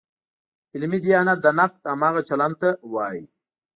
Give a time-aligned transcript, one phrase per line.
[0.73, 3.25] علمي دیانت د نقد همغه چلن ته وایي.